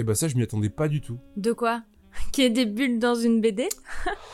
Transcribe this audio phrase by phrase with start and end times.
[0.00, 1.18] Eh bah ça, je m'y attendais pas du tout.
[1.36, 1.82] De quoi?
[2.32, 3.68] Qu'il y ait des bulles dans une BD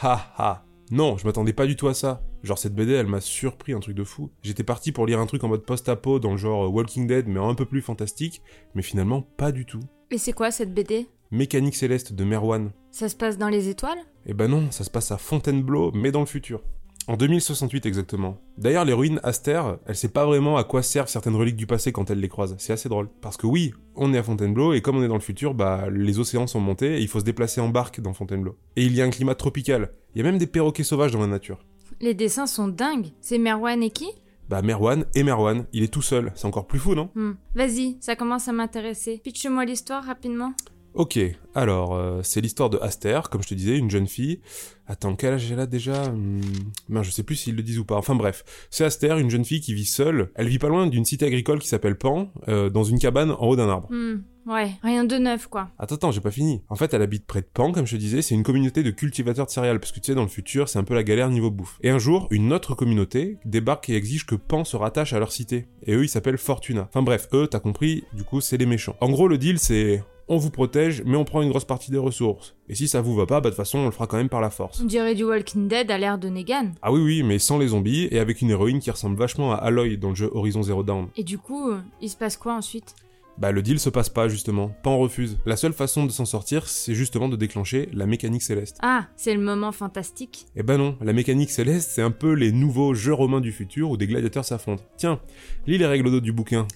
[0.03, 2.23] Ha ha Non, je m'attendais pas du tout à ça.
[2.43, 4.31] Genre cette BD, elle m'a surpris, un truc de fou.
[4.43, 7.41] J'étais parti pour lire un truc en mode post-apo dans le genre Walking Dead, mais
[7.41, 8.43] un peu plus fantastique,
[8.75, 9.81] mais finalement pas du tout.
[10.11, 12.71] Et c'est quoi cette BD Mécanique céleste de Merwan.
[12.91, 13.99] Ça se passe dans les étoiles?
[14.27, 16.63] Eh ben non, ça se passe à Fontainebleau, mais dans le futur.
[17.07, 18.39] En 2068 exactement.
[18.57, 22.11] D'ailleurs, l'héroïne Aster, elle sait pas vraiment à quoi servent certaines reliques du passé quand
[22.11, 22.57] elle les croise.
[22.59, 23.11] C'est assez drôle.
[23.21, 25.89] Parce que oui, on est à Fontainebleau, et comme on est dans le futur, bah,
[25.91, 28.57] les océans sont montés, et il faut se déplacer en barque dans Fontainebleau.
[28.77, 29.93] Et il y a un climat tropical.
[30.15, 31.59] Il y a même des perroquets sauvages dans la nature.
[32.01, 33.09] Les dessins sont dingues.
[33.21, 34.09] C'est Merwan et qui?
[34.49, 36.33] Bah, Merwan et Merwan, il est tout seul.
[36.35, 37.11] C'est encore plus fou, non?
[37.15, 37.33] Hmm.
[37.55, 39.21] Vas-y, ça commence à m'intéresser.
[39.23, 40.55] Pitche-moi l'histoire rapidement.
[40.95, 41.19] Ok,
[41.57, 44.41] alors, euh, c'est l'histoire de Aster, comme je te disais, une jeune fille.
[44.87, 46.41] Attends, quel âge elle a déjà Hmm,
[46.89, 47.97] Ben, je sais plus s'ils le disent ou pas.
[47.97, 50.31] Enfin bref, c'est Aster, une jeune fille qui vit seule.
[50.35, 53.47] Elle vit pas loin d'une cité agricole qui s'appelle Pan, euh, dans une cabane en
[53.47, 53.89] haut d'un arbre.
[53.91, 54.23] Hmm.
[54.47, 55.71] Ouais, rien de neuf quoi.
[55.79, 56.63] Attends, attends, j'ai pas fini.
[56.69, 58.91] En fait, elle habite près de Pan, comme je te disais, c'est une communauté de
[58.91, 61.31] cultivateurs de céréales, parce que tu sais, dans le futur, c'est un peu la galère
[61.31, 61.79] niveau bouffe.
[61.83, 65.33] Et un jour, une autre communauté débarque et exige que Pan se rattache à leur
[65.33, 65.67] cité.
[65.85, 66.87] Et eux, ils s'appellent Fortuna.
[66.91, 68.97] Enfin bref, eux, t'as compris, du coup, c'est les méchants.
[69.01, 70.05] En gros, le deal, c'est...
[70.27, 72.57] On vous protège, mais on prend une grosse partie des ressources.
[72.71, 74.31] Et si ça vous va pas, bah de toute façon, on le fera quand même
[74.31, 74.81] par la force.
[74.81, 76.73] On dirait du Walking Dead à l'ère de Negan.
[76.81, 79.57] Ah oui, oui, mais sans les zombies, et avec une héroïne qui ressemble vachement à
[79.57, 81.09] Aloy dans le jeu Horizon Zero Dawn.
[81.17, 82.95] Et du coup, euh, il se passe quoi ensuite?
[83.37, 84.75] Bah le deal se passe pas, justement.
[84.83, 85.37] Pan refuse.
[85.45, 88.79] La seule façon de s'en sortir, c'est justement de déclencher la mécanique céleste.
[88.81, 90.47] Ah, c'est le moment fantastique.
[90.57, 93.91] Eh ben non, la mécanique céleste, c'est un peu les nouveaux jeux romains du futur
[93.91, 94.85] où des gladiateurs s'affrontent.
[94.97, 95.21] Tiens,
[95.67, 96.67] lis les règles d'eau du bouquin.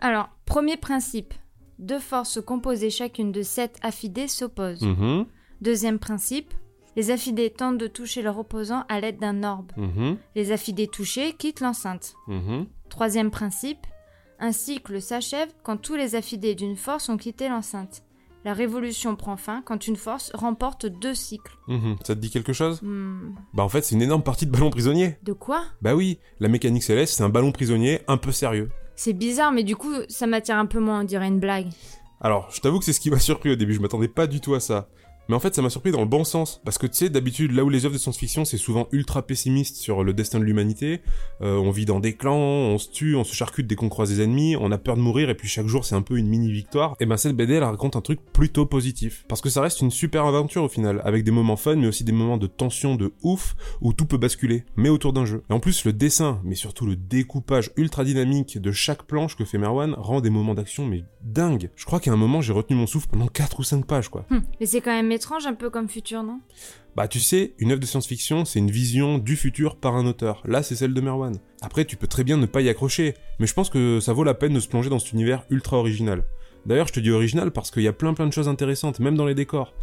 [0.00, 1.34] Alors, premier principe.
[1.78, 4.82] Deux forces composées chacune de sept affidés s'opposent.
[4.82, 5.26] Mhm,
[5.60, 6.52] Deuxième principe.
[6.96, 9.72] Les affidés tentent de toucher leur opposant à l'aide d'un orbe.
[9.76, 12.14] mhm, Les affidés touchés quittent l'enceinte.
[12.26, 12.66] mhm.
[12.88, 13.86] Troisième principe.
[14.38, 18.02] Un cycle s'achève quand tous les affidés d'une force ont quitté l'enceinte.
[18.44, 21.56] La révolution prend fin quand une force remporte deux cycles.
[22.04, 22.80] Ça te dit quelque chose?
[22.82, 25.16] Hmm, Bah en fait, c'est une énorme partie de ballon prisonnier.
[25.24, 25.64] De quoi?
[25.82, 28.70] Bah oui, la mécanique céleste, c'est un ballon prisonnier un peu sérieux.
[28.96, 31.68] C'est bizarre, mais du coup, ça m'attire un peu moins, on dirait une blague.
[32.20, 34.40] Alors, je t'avoue que c'est ce qui m'a surpris au début, je m'attendais pas du
[34.40, 34.88] tout à ça.
[35.28, 36.60] Mais en fait, ça m'a surpris dans le bon sens.
[36.64, 39.76] Parce que tu sais, d'habitude, là où les œuvres de science-fiction, c'est souvent ultra pessimiste
[39.76, 41.00] sur le destin de l'humanité,
[41.42, 44.10] euh, on vit dans des clans, on se tue, on se charcute dès qu'on croise
[44.10, 46.28] des ennemis, on a peur de mourir, et puis chaque jour, c'est un peu une
[46.28, 46.96] mini-victoire.
[47.00, 49.24] Et ben, cette BD, elle raconte un truc plutôt positif.
[49.28, 52.04] Parce que ça reste une super aventure au final, avec des moments fun, mais aussi
[52.04, 55.42] des moments de tension de ouf, où tout peut basculer, mais autour d'un jeu.
[55.50, 59.44] Et en plus, le dessin, mais surtout le découpage ultra dynamique de chaque planche que
[59.44, 61.70] fait Merwan, rend des moments d'action, mais dingue.
[61.76, 64.24] Je crois qu'à un moment, j'ai retenu mon souffle pendant 4 ou 5 pages, quoi.
[64.30, 66.40] Hum, Mais c'est quand même étrange, un peu comme futur, non?
[66.94, 70.42] Bah tu sais, une œuvre de science-fiction, c'est une vision du futur par un auteur.
[70.46, 71.36] Là, c'est celle de Merwan.
[71.60, 74.24] Après, tu peux très bien ne pas y accrocher, mais je pense que ça vaut
[74.24, 76.24] la peine de se plonger dans cet univers ultra original.
[76.64, 79.16] D'ailleurs, je te dis original parce qu'il y a plein plein de choses intéressantes, même
[79.16, 79.74] dans les décors.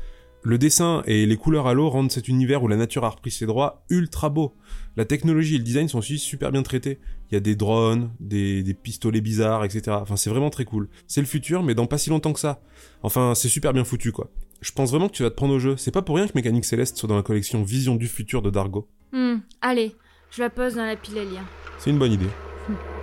[0.46, 3.32] Le dessin et les couleurs à l'eau rendent cet univers où la nature a repris
[3.32, 4.54] ses droits ultra beau.
[4.98, 7.00] La technologie et le design sont aussi super bien traités.
[7.32, 9.98] Il y a des drones, des, des pistolets bizarres, etc.
[10.02, 10.90] Enfin, c'est vraiment très cool.
[11.08, 12.62] C'est le futur, mais dans pas si longtemps que ça.
[13.04, 14.32] Enfin, c'est super bien foutu, quoi.
[14.60, 15.78] Je pense vraiment que tu vas te prendre au jeu.
[15.78, 18.50] C'est pas pour rien que Mécanique Céleste soit dans la collection Vision du futur de
[18.50, 18.90] Dargo.
[19.14, 19.96] Hum, allez,
[20.30, 21.44] je la pose dans la pile à lire.
[21.80, 22.30] C'est une bonne idée.